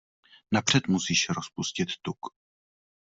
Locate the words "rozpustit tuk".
1.29-2.19